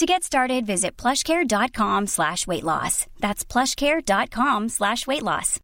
[0.00, 2.94] To get started, visit plushcare.com slash weight loss.
[3.24, 5.60] That's plushcare.com slash weight loss.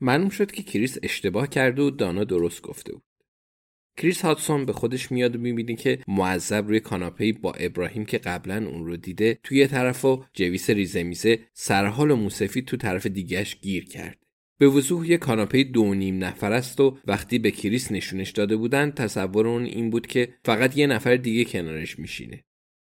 [0.00, 3.02] معلوم شد که کریس اشتباه کرده و دانا درست گفته بود.
[3.96, 8.68] کریس هادسون به خودش میاد و می‌بینه که معذب روی کاناپه با ابراهیم که قبلا
[8.68, 13.06] اون رو دیده تو یه طرف و جویس ریزه میزه سرحال و موسفید تو طرف
[13.06, 14.18] دیگهش گیر کرده.
[14.60, 18.90] به وضوح یه کاناپه دو نیم نفر است و وقتی به کریس نشونش داده بودن
[18.90, 22.44] تصور اون این بود که فقط یه نفر دیگه کنارش میشینه.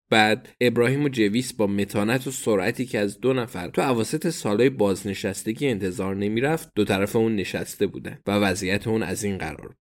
[0.09, 4.69] بعد ابراهیم و جویس با متانت و سرعتی که از دو نفر تو عواسط سالهای
[4.69, 9.77] بازنشستگی انتظار نمی‌رفت دو طرف اون نشسته بودن و وضعیت اون از این قرار بود.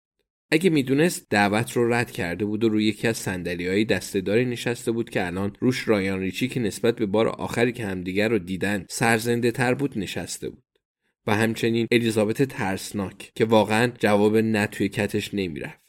[0.52, 4.92] اگه می‌دونست دعوت رو رد کرده بود و روی یکی از سندلی های دستهداری نشسته
[4.92, 8.86] بود که الان روش رایان ریچی که نسبت به بار آخری که همدیگر رو دیدن
[8.90, 10.64] سرزنده تر بود نشسته بود
[11.28, 15.82] و همچنین الیزابت ترسناک که واقعا جواب نه توی کتش نمی‌رفت.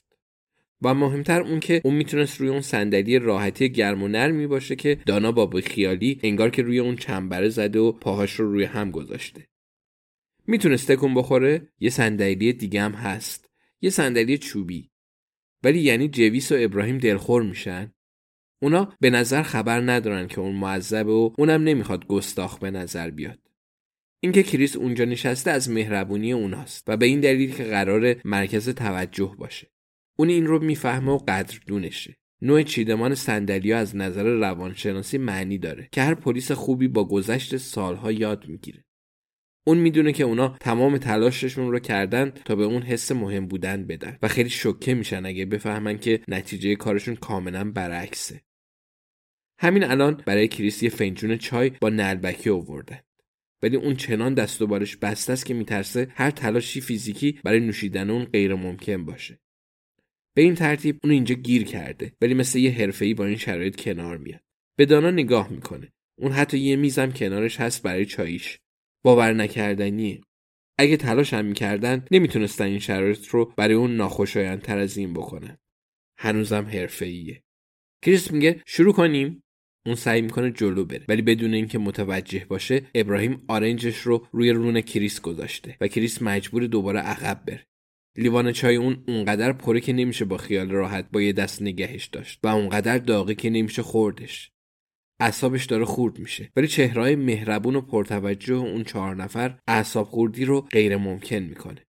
[0.83, 4.99] و مهمتر اون که اون می‌تونست روی اون صندلی راحتی گرم و نرمی باشه که
[5.07, 9.49] دانا با خیالی انگار که روی اون چنبره زده و پاهاش رو روی هم گذاشته.
[10.47, 13.51] می‌تونست تکون بخوره؟ یه صندلی دیگه هم هست.
[13.81, 14.91] یه صندلی چوبی.
[15.63, 17.93] ولی یعنی جویس و ابراهیم دلخور میشن؟
[18.63, 23.39] اونا به نظر خبر ندارن که اون معذبه و اونم نمی‌خواد گستاخ به نظر بیاد.
[24.25, 29.35] اینکه کریس اونجا نشسته از مهربونی اوناست و به این دلیل که قرار مرکز توجه
[29.39, 29.71] باشه.
[30.19, 32.17] اون این رو می‌فهمه و قدردونشه.
[32.43, 38.13] نوع چیدمان سندلیا از نظر روانشناسی معنی داره که هر پلیس خوبی با گذشت سالها
[38.13, 38.85] یاد می‌گیره.
[39.67, 44.19] اون می‌دونه که اونا تمام تلاششون رو کردن تا به اون حس مهم بودن بدن
[44.23, 48.41] و خیلی شوکه میشن اگه بفهمن که نتیجه کارشون کاملا برعکسه.
[49.59, 53.01] همین الان برای کریس یه فنجون چای با نلبکی آوردن.
[53.63, 58.11] ولی اون چنان دست و بارش بسته است که میترسه هر تلاشی فیزیکی برای نوشیدن
[58.11, 59.39] اون غیر ممکن باشه.
[60.35, 64.17] به این ترتیب اون اینجا گیر کرده ولی مثل یه حرفه‌ای با این شرایط کنار
[64.17, 64.41] میاد.
[64.79, 65.93] به دانا نگاه می‌کنه.
[66.19, 68.59] اون حتی یه میزم کنارش هست برای چاییش.
[69.05, 70.21] باور نکردنیه.
[70.79, 75.59] اگه تلاش هم می‌کردن نمی‌تونستن این شرایط رو برای اون ناخوشایندتر از این بکنن.
[76.19, 77.43] هنوزم حرفه‌ایه.
[78.03, 79.42] کریس میگه شروع کنیم؟
[79.87, 81.05] اون سعی می‌کنه جلو بره.
[81.09, 86.67] ولی بدون اینکه متوجه باشه ابراهیم آرنجش رو روی رون کریس گذاشته و کریس مجبور
[86.67, 87.67] دوباره عقب بره.
[88.17, 92.41] لیوان چای اون اونقدر پره که نمیشه با خیال راحت با یه دست نگهش داشت
[92.43, 94.53] و اونقدر داغه که نمیشه خوردش.
[95.21, 96.53] اعصابش داره خورد میشه.
[96.57, 101.87] ولی چهرهای مهربون و پرتوجه اون چهار نفر اعصاب خوردی رو غیر ممکن می‌کنه.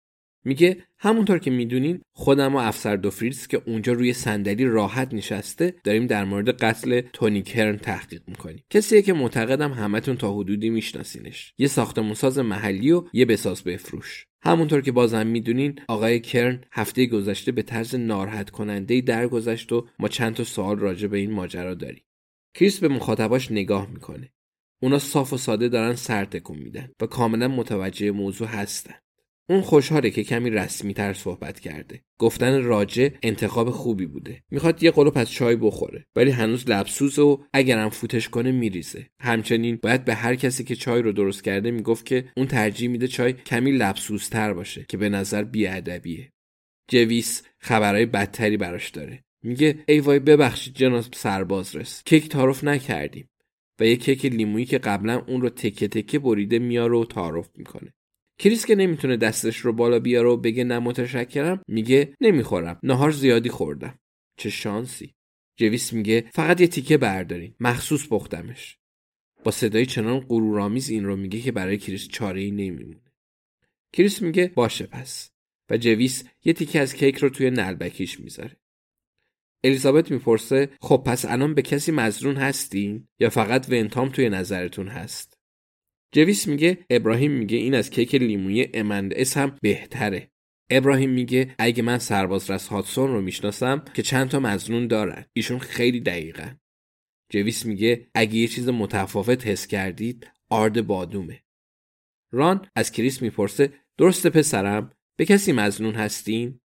[0.46, 6.06] میگه همونطور که می‌دونین خودم و افسر دوفریز که اونجا روی صندلی راحت نشسته داریم
[6.06, 8.64] در مورد قتل تونی کرن تحقیق می‌کنیم.
[8.70, 11.52] کسیه که معتقدم همتون تا حدودی میشناسینش.
[11.58, 14.26] یه ساختمونساز محلی و یه بساز بفروش.
[14.42, 20.08] همونطور که بازم می‌دونین آقای کرن هفته گذشته به طرز ناراحت کننده درگذشت و ما
[20.08, 22.04] چند تا سوال راجع به این ماجرا داریم.
[22.54, 24.32] کریس به مخاطباش نگاه می‌کنه.
[24.82, 28.94] اونا صاف و ساده دارن سر تکون میدن و کاملا متوجه موضوع هستن.
[29.48, 32.00] اون خوشحاله که کمی رسمی تر صحبت کرده.
[32.18, 34.42] گفتن راجع انتخاب خوبی بوده.
[34.50, 39.06] می‌خواد یه قلوپ از چای بخوره ولی هنوز لبسوز و اگرم فوتش کنه میریزه.
[39.20, 43.08] همچنین باید به هر کسی که چای رو درست کرده می‌گفت که اون ترجیح میده
[43.08, 46.32] چای کمی لبسوزتر باشه که به نظر بیادبیه.
[46.90, 49.24] جویس خبرهای بدتری براش داره.
[49.42, 53.28] میگه ای وای ببخشید جناب سرباز رس کیک تعارف نکردیم.
[53.80, 57.94] و یه کیک لیمویی که قبلا اون رو تکه تکه بریده میاره و تعارف می‌کنه.
[58.38, 62.80] کریس که نمی‌تونه دستش رو بالا بیاره و بگه نه متشکرم میگه نمی‌خورم.
[62.82, 63.98] نهار زیادی خوردم.
[64.36, 65.14] چه شانسی.
[65.56, 67.54] جویس میگه فقط یه تیکه بردارین.
[67.60, 68.78] مخصوص پختمش.
[69.44, 73.12] با صدای چنان غرورآمیز این رو میگه که برای کریس چاره ای نمیمونه.
[73.92, 75.30] کریس میگه باشه پس.
[75.70, 78.56] و جویس یه تیکه از کیک رو توی نعلبکیش می‌ذاره.
[79.64, 85.35] الیزابت می‌پرسه خب پس الان به کسی مزرون هستین؟ یا فقط ونتام توی نظرتون هست؟
[86.16, 90.30] جویس میگه ابراهیم میگه این از کیک لیمویی امندس هم بهتره.
[90.70, 95.24] ابراهیم میگه اگه من سرباز رس هاتسون رو می‌شناسم که چند تا مزنون دارن.
[95.32, 96.60] ایشون خیلی دقیقن.
[97.32, 101.42] جویس میگه اگه یه چیز متفاوت حس کردید آرد بادومه.
[102.32, 106.60] ران از کریس می‌پرسه درسته پسرم؟ به کسی مزنون هستین؟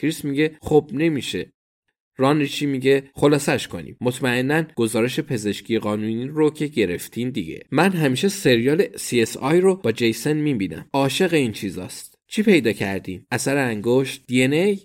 [0.00, 1.52] کریس میگه خب نمیشه.
[2.16, 3.96] ران ریچی میگه خلاصش کنیم.
[4.00, 7.60] مطمئنا گزارش پزشکی قانونی رو که گرفتین دیگه.
[7.70, 10.86] من همیشه سریال CSI رو با جیسن می‌بینم.
[10.92, 12.18] عاشق این چیزاست.
[12.26, 14.78] چی پیدا کردیم؟ اثر انگشت دی ای؟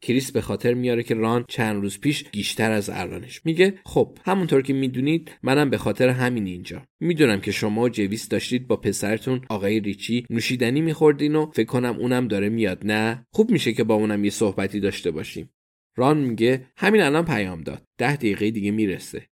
[0.00, 3.40] کریس به خاطر میاره که ران چند روز پیش گیشتر از الانش.
[3.44, 6.82] میگه خب همونطور که می‌دونید منم به خاطر همین اینجا.
[7.00, 11.96] می‌دونم که شما و جویس داشتید با پسرتون آقای ریچی نوشیدنی میخوردین و فکر کنم
[11.98, 15.50] اونم داره میاد نه؟ خوب میشه که با اونم یه صحبتی داشته باشیم.
[15.96, 17.82] ران میگه همین الان پیام داد.
[17.98, 19.28] ده دقیقه دیگه می‌رسه.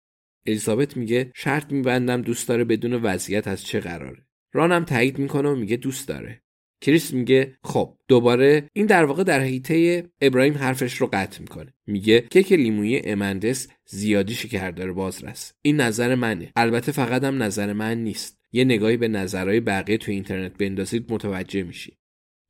[0.47, 4.27] الیزابت میگه شرط میبندم دوست داره بدون وضعیت از چه قراره.
[4.53, 6.43] رانم تایید می‌کنه و میگه دوست داره.
[6.83, 11.75] کریس میگه خب دوباره این در واقع در حیطه ابراهیم حرفش رو قطع می‌کنه.
[11.87, 15.53] میگه کیک لیمویی امندس زیادی شکر داره بازرس.
[15.63, 16.53] این نظر منه.
[16.57, 18.41] البته فقط هم نظر من نیست.
[18.53, 21.97] یه نگاهی به نظرهای بقیه تو اینترنت بندازید متوجه میشی.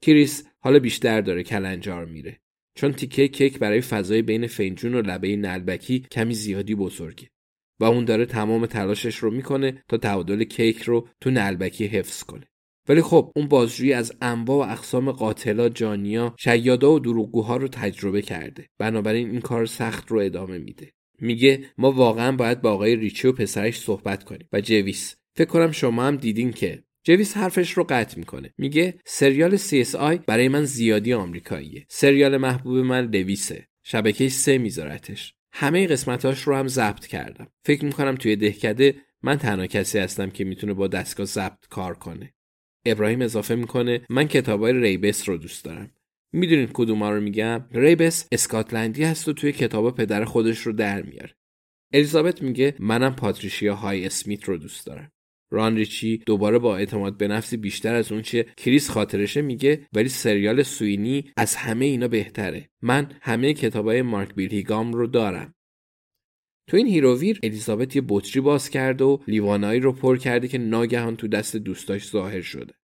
[0.02, 2.40] کریس حالا بیشتر داره کلنجار میره.
[2.80, 7.28] چون تیکه کیک برای فضای بین فنجون و لبه نلبکی کمی زیادی بزرگه
[7.80, 12.46] و اون داره تمام تلاشش رو می‌کنه تا تعادل کیک رو تو نلبکی حفظ کنه.
[12.88, 18.22] ولی خب اون بازجویی از انواع و اقسام قاتلا جانیا شیادا و دروغگوها رو تجربه
[18.22, 18.66] کرده.
[18.78, 20.92] بنابراین این کار سخت رو ادامه میده.
[21.18, 24.48] میگه ما واقعا باید با آقای ریچی و پسرش صحبت کنیم.
[24.52, 28.54] و جویس فکر کنم شما هم دیدین که جویس حرفش رو قطع می‌کنه.
[28.58, 31.86] میگه سریال CSI برای من زیادی آمریکاییه.
[31.88, 35.34] سریال محبوب من لویسه شبکه سه میذارتش.
[35.52, 37.48] همه قسمتاش رو هم ضبط کردم.
[37.64, 42.34] فکر می‌کنم توی دهکده من تنها کسی هستم که می‌تونه با دستگاه ضبط کار کنه.
[42.86, 45.90] ابراهیم اضافه می‌کنه من کتابای ریبس رو دوست دارم.
[46.32, 51.34] می‌دونید کدوما رو میگم؟ ریبس اسکاتلندی هست و توی کتاب پدر خودش رو در میاره.
[51.92, 55.12] الیزابت میگه منم پاتریشیا های اسمیت رو دوست دارم.
[55.50, 60.08] ران ریچی دوباره با اعتماد به نفسی بیشتر از اون چه کریس خاطرشه میگه ولی
[60.08, 62.70] سریال سوینی از همه اینا بهتره.
[62.82, 65.54] من همه کتابای مارک بیلهیگام رو دارم.
[66.66, 70.48] تو این هیر و ویر الیزابت یه بطری باز کرده و لیوانایی رو پر کرده
[70.48, 72.74] که ناگهان تو دست دوستاش ظاهر شده.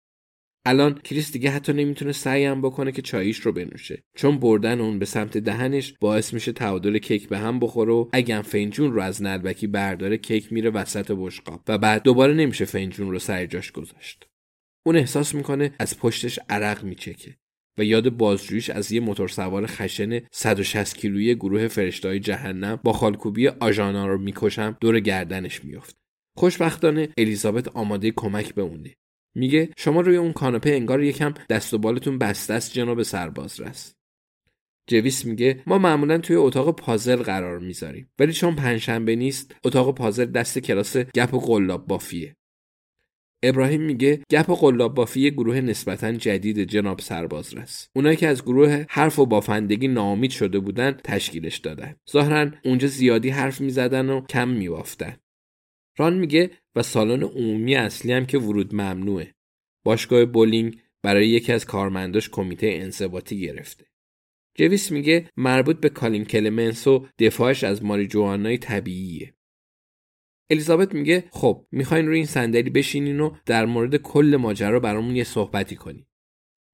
[0.67, 4.03] الان کریس دیگه حتی نمی‌تونه سعیم بکنه که چاییش رو بنوشه.
[4.17, 8.43] چون بردن اون به سمت دهنش باعث میشه تعادل کیک به هم بخوره و اگه
[8.43, 13.19] فنجون رو از نعلبکی برداره کیک میره وسط بشقاب و بعد دوباره نمیشه فنجون رو
[13.19, 14.29] سر جاش گذاشت.
[14.87, 17.37] اون احساس می‌کنه از پشتش عرق میچکه
[17.79, 23.49] و یاد بازجوییش از یه موتور سوار خشن 160 کیلویی گروه فرشتای جهنم با خالکوبی
[23.49, 25.97] آژانا رو می‌کشم دور گردنش میافته
[26.37, 28.95] خوشبختانه الیزابت آماده کمک به اونه.
[29.37, 33.96] میگه شما روی اون کاناپه انگار یکم دست و بالتون بسته است جناب سرباز رست
[34.91, 40.25] جویس میگه ما معمولا توی اتاق پازل قرار می‌ذاریم ولی چون پنجشنبه نیست اتاق پازل
[40.25, 42.37] دست کلاس گپ و قلاب بافیه.
[43.43, 48.43] ابراهیم میگه گپ و قلاب بافی گروه نسبتا جدید جناب سرباز رست اونایی که از
[48.43, 51.96] گروه حرف و بافندگی ناامید شده بودن تشکیلش دادن.
[52.10, 55.17] ظاهرا اونجا زیادی حرف می‌زدن و کم میبافتن.
[55.98, 59.34] ران میگه و سالن عمومی اصلی هم که ورود ممنوعه.
[59.84, 63.86] باشگاه بولینگ برای یکی از کارمنداش کمیته انضباطی گرفته.
[64.55, 69.34] جویس میگه مربوط به کالین کلمنس و دفاعش از ماری جوانای طبیعیه.
[70.50, 75.24] الیزابت میگه خب می‌خواین روی این صندلی بشینین و در مورد کل ماجرا برامون یه
[75.24, 76.06] صحبتی کنین.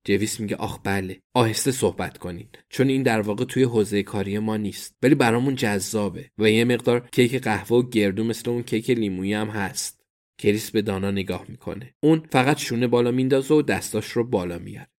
[0.05, 2.49] جویس میگه آخ بله آهسته صحبت کنین.
[2.69, 4.97] چون این در واقع توی حوزه کاری ما نیست.
[5.03, 9.49] ولی برامون جذابه و یه مقدار کیک قهوه و گردو مثل اون کیک لیمویی هم
[9.49, 10.03] هست.
[10.39, 11.95] کریس به دانا نگاه می‌کنه.
[12.01, 14.92] اون فقط شونه بالا میندازه و دستاش رو بالا میاره.